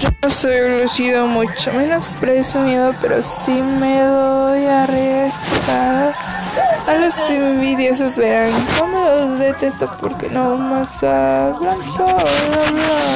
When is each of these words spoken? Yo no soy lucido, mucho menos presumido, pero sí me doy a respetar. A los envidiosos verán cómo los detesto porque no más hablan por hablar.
Yo 0.00 0.08
no 0.22 0.30
soy 0.30 0.80
lucido, 0.80 1.26
mucho 1.26 1.70
menos 1.74 2.14
presumido, 2.18 2.94
pero 3.02 3.22
sí 3.22 3.60
me 3.60 4.00
doy 4.00 4.64
a 4.64 4.86
respetar. 4.86 6.14
A 6.86 6.94
los 6.94 7.28
envidiosos 7.28 8.16
verán 8.16 8.50
cómo 8.78 8.98
los 8.98 9.38
detesto 9.38 9.94
porque 10.00 10.30
no 10.30 10.56
más 10.56 11.02
hablan 11.02 11.78
por 11.98 12.08
hablar. 12.08 13.09